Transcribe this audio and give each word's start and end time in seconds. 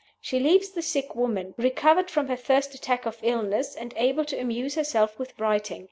She 0.19 0.39
leaves 0.39 0.71
the 0.71 0.81
sick 0.81 1.13
woman, 1.13 1.53
recovered 1.59 2.09
from 2.09 2.27
her 2.27 2.35
first 2.35 2.73
attack 2.73 3.05
of 3.05 3.19
illness, 3.21 3.75
and 3.75 3.93
able 3.95 4.25
to 4.25 4.39
amuse 4.41 4.73
herself 4.73 5.19
with 5.19 5.37
writing. 5.39 5.79